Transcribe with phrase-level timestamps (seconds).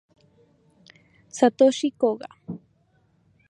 [1.37, 2.27] Satoshi Koga